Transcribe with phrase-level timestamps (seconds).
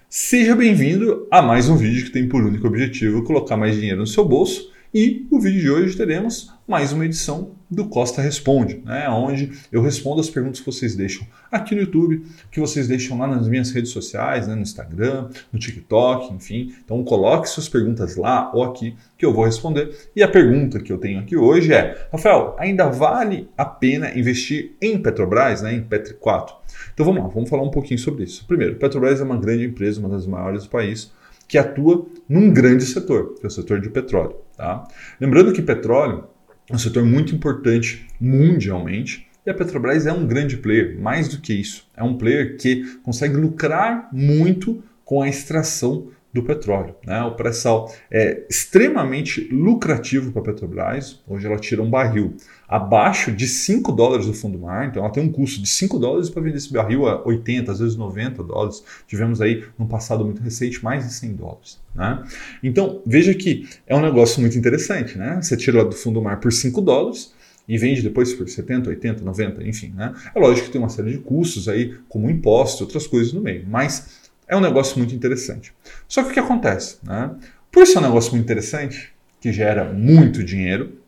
[0.09, 4.07] Seja bem-vindo a mais um vídeo que tem por único objetivo colocar mais dinheiro no
[4.07, 9.09] seu bolso e no vídeo de hoje teremos mais uma edição do Costa Responde, né,
[9.09, 13.27] onde eu respondo as perguntas que vocês deixam aqui no YouTube, que vocês deixam lá
[13.27, 16.75] nas minhas redes sociais, né, no Instagram, no TikTok, enfim.
[16.85, 19.95] Então coloque suas perguntas lá ou aqui que eu vou responder.
[20.15, 24.77] E a pergunta que eu tenho aqui hoje é: Rafael, ainda vale a pena investir
[24.81, 26.55] em Petrobras, né, em Petri 4?
[26.95, 28.45] Então vamos lá, vamos falar um pouquinho sobre isso.
[28.47, 31.13] Primeiro, Petrobras é uma grande empresa, uma das maiores do país
[31.49, 34.37] que atua num grande setor, que é o setor de petróleo.
[34.57, 34.87] Tá?
[35.21, 36.25] Lembrando que petróleo
[36.71, 41.41] é um setor muito importante mundialmente e a Petrobras é um grande player, mais do
[41.41, 41.87] que isso.
[41.97, 46.95] É um player que consegue lucrar muito com a extração do petróleo.
[47.05, 47.23] Né?
[47.23, 51.21] O pré-sal é extremamente lucrativo para a Petrobras.
[51.27, 52.37] Hoje ela tira um barril
[52.69, 55.99] abaixo de 5 dólares do fundo do mar, então ela tem um custo de 5
[55.99, 58.85] dólares para vender esse barril a 80, às vezes 90 dólares.
[59.07, 61.81] Tivemos aí no passado muito recente mais de 100 dólares.
[61.95, 62.23] Né?
[62.63, 65.17] Então veja que é um negócio muito interessante.
[65.17, 65.39] Né?
[65.41, 67.35] Você tira do fundo do mar por 5 dólares,
[67.69, 69.93] e vende depois por 70, 80, 90, enfim.
[69.93, 70.15] Né?
[70.33, 73.65] É lógico que tem uma série de custos aí, como impostos, outras coisas no meio,
[73.69, 75.73] mas é um negócio muito interessante.
[76.09, 76.99] Só que o que acontece?
[77.03, 77.31] Né?
[77.71, 80.99] Por ser um negócio muito interessante, que gera muito dinheiro,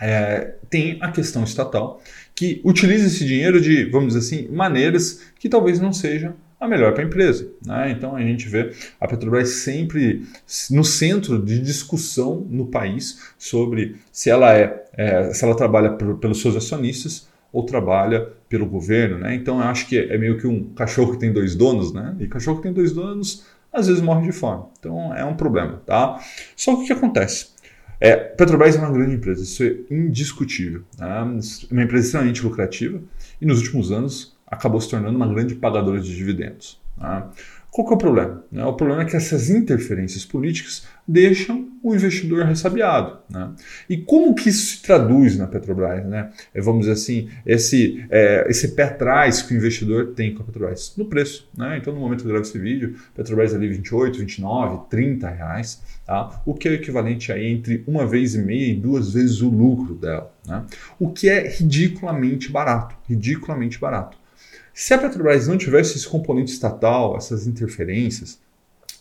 [0.00, 2.02] é, tem a questão estatal,
[2.34, 6.92] que utiliza esse dinheiro de, vamos dizer assim, maneiras que talvez não sejam a melhor
[6.92, 7.48] para a empresa.
[7.64, 7.92] Né?
[7.92, 10.26] Então a gente vê a Petrobras sempre
[10.70, 16.16] no centro de discussão no país sobre se ela é, é se ela trabalha por,
[16.18, 17.28] pelos seus acionistas
[17.58, 19.34] ou trabalha pelo governo, né?
[19.34, 22.14] Então eu acho que é meio que um cachorro que tem dois donos, né?
[22.20, 24.64] E cachorro que tem dois donos às vezes morre de fome.
[24.78, 26.20] Então é um problema, tá?
[26.56, 27.48] Só que o que acontece?
[28.00, 30.82] É, Petrobras é uma grande empresa, isso é indiscutível.
[30.96, 31.24] Tá?
[31.24, 33.00] Uma empresa extremamente lucrativa
[33.40, 36.80] e nos últimos anos acabou se tornando uma grande pagadora de dividendos.
[36.96, 37.28] Tá?
[37.70, 38.44] Qual que é o problema?
[38.50, 38.64] Né?
[38.64, 43.18] O problema é que essas interferências políticas deixam o investidor ressabiado.
[43.30, 43.50] Né?
[43.88, 46.04] E como que isso se traduz na Petrobras?
[46.06, 46.30] Né?
[46.54, 50.46] É, vamos dizer assim, esse, é, esse pé atrás que o investidor tem com a
[50.46, 50.94] Petrobras?
[50.96, 51.48] No preço.
[51.56, 51.78] Né?
[51.78, 56.42] Então, no momento que eu gravo esse vídeo, Petrobras ali 28, 29, 30 reais, tá?
[56.46, 59.48] o que é o equivalente a entre uma vez e meia e duas vezes o
[59.48, 60.32] lucro dela.
[60.46, 60.64] Né?
[60.98, 62.96] O que é ridiculamente barato.
[63.06, 64.16] Ridiculamente barato.
[64.80, 68.38] Se a Petrobras não tivesse esse componente estatal, essas interferências,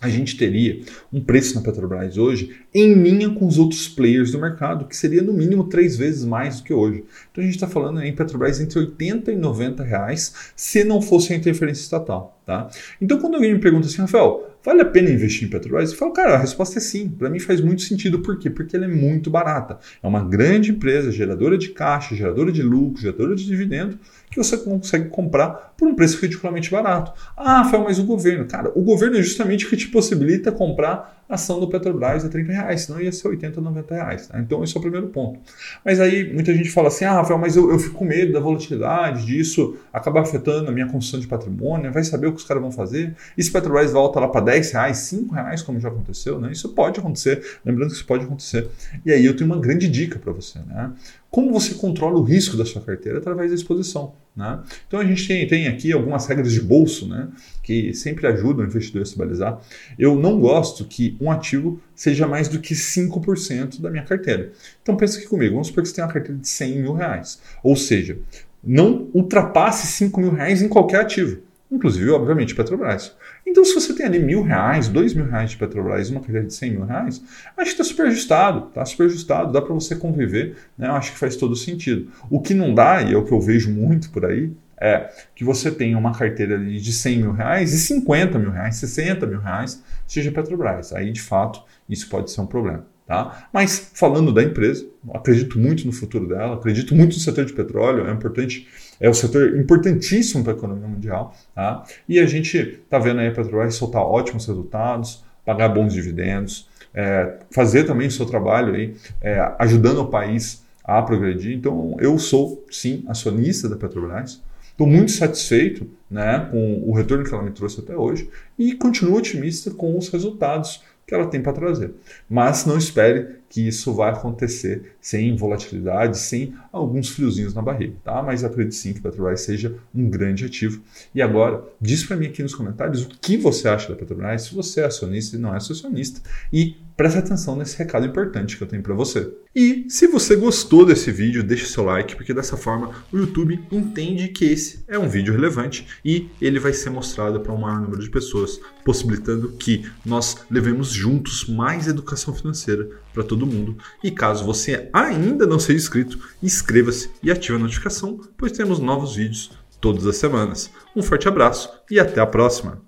[0.02, 0.82] a gente teria
[1.14, 5.22] um preço na Petrobras hoje em linha com os outros players do mercado, que seria
[5.22, 7.06] no mínimo três vezes mais do que hoje.
[7.32, 11.32] Então a gente está falando em Petrobras entre 80 e 90 reais se não fosse
[11.32, 12.42] a interferência estatal.
[12.44, 12.72] Tá?
[13.00, 15.94] Então quando alguém me pergunta assim, Rafael, Vale a pena investir em Petrobras?
[15.94, 17.08] Eu falo, cara, a resposta é sim.
[17.08, 18.20] Para mim faz muito sentido.
[18.20, 18.50] Por quê?
[18.50, 19.80] Porque ela é muito barata.
[20.04, 23.98] É uma grande empresa, geradora de caixa, geradora de lucro, geradora de dividendo,
[24.30, 27.14] que você consegue comprar por um preço ridiculamente barato.
[27.38, 28.46] Ah, foi mais o governo.
[28.46, 32.52] Cara, o governo é justamente o que te possibilita comprar ação do Petrobras a 30
[32.52, 34.28] reais, senão ia ser 80, 90 reais.
[34.28, 34.40] Tá?
[34.40, 35.40] Então esse é o primeiro ponto.
[35.84, 38.40] Mas aí muita gente fala assim, ah, Rafael, mas eu, eu fico com medo da
[38.40, 42.62] volatilidade, disso acabar afetando a minha construção de patrimônio, vai saber o que os caras
[42.62, 43.14] vão fazer.
[43.38, 46.52] E se Petrobras volta lá para 10 reais, 5 reais, como já aconteceu, né?
[46.52, 48.68] Isso pode acontecer, lembrando que isso pode acontecer.
[49.06, 50.92] E aí eu tenho uma grande dica para você, né?
[51.30, 54.14] Como você controla o risco da sua carteira através da exposição.
[54.36, 54.60] Né?
[54.88, 57.28] Então a gente tem, tem, aqui algumas regras de bolso né,
[57.64, 59.60] que sempre ajudam o investidor a se balizar.
[59.98, 64.52] Eu não gosto que um ativo seja mais do que 5% da minha carteira.
[64.82, 67.42] Então pensa aqui comigo, vamos supor que você tem uma carteira de 100 mil reais.
[67.64, 68.20] Ou seja,
[68.64, 73.16] não ultrapasse 5 mil reais em qualquer ativo inclusive, obviamente, Petrobras.
[73.46, 76.54] Então, se você tem ali mil reais, dois mil reais de Petrobras uma carteira de
[76.54, 77.22] cem mil reais,
[77.58, 80.88] acho que está super ajustado, está super ajustado, dá para você conviver, né?
[80.88, 82.12] Eu acho que faz todo sentido.
[82.30, 85.44] O que não dá, e é o que eu vejo muito por aí, é que
[85.44, 89.40] você tenha uma carteira ali de 100 mil reais e 50 mil reais, 60 mil
[89.40, 90.94] reais, seja Petrobras.
[90.94, 92.86] Aí, de fato, isso pode ser um problema.
[93.08, 93.48] Tá?
[93.54, 98.06] Mas falando da empresa, acredito muito no futuro dela, acredito muito no setor de petróleo,
[98.06, 98.68] é importante,
[99.00, 101.36] é um setor importantíssimo para a economia mundial.
[101.54, 101.84] Tá?
[102.08, 107.38] E a gente está vendo aí a Petrobras soltar ótimos resultados, pagar bons dividendos, é,
[107.52, 111.56] fazer também o seu trabalho aí, é, ajudando o país a progredir.
[111.56, 114.42] Então, eu sou, sim, acionista da Petrobras.
[114.72, 118.30] Estou muito satisfeito né, com o retorno que ela me trouxe até hoje
[118.60, 121.94] e continuo otimista com os resultados que ela tem para trazer.
[122.30, 128.22] Mas não espere que isso vai acontecer sem volatilidade, sem alguns friozinhos na barriga, tá?
[128.22, 130.82] Mas acredito sim que Petrobras seja um grande ativo.
[131.14, 134.56] E agora, diz para mim aqui nos comentários o que você acha da Petrobras, se
[134.56, 136.22] você é acionista e não é acionista,
[136.52, 139.32] e preste atenção nesse recado importante que eu tenho para você.
[139.56, 144.28] E se você gostou desse vídeo, deixe seu like, porque dessa forma o YouTube entende
[144.30, 148.02] que esse é um vídeo relevante e ele vai ser mostrado para um maior número
[148.02, 153.78] de pessoas, possibilitando que nós levemos juntos mais educação financeira para todo mundo.
[154.04, 159.16] E caso você ainda não seja inscrito, inscreva-se e ative a notificação, pois temos novos
[159.16, 160.72] vídeos todas as semanas.
[160.96, 162.87] Um forte abraço e até a próxima!